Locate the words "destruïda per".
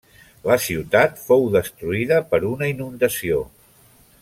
1.57-2.41